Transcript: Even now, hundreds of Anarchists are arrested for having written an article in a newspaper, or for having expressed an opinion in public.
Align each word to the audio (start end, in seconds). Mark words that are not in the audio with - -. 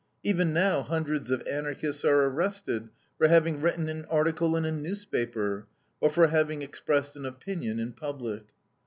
Even 0.23 0.51
now, 0.51 0.81
hundreds 0.81 1.29
of 1.29 1.45
Anarchists 1.47 2.03
are 2.03 2.25
arrested 2.25 2.89
for 3.19 3.27
having 3.27 3.61
written 3.61 3.87
an 3.87 4.03
article 4.05 4.55
in 4.55 4.65
a 4.65 4.71
newspaper, 4.71 5.67
or 5.99 6.09
for 6.09 6.29
having 6.29 6.63
expressed 6.63 7.15
an 7.15 7.23
opinion 7.23 7.77
in 7.77 7.93
public. 7.93 8.45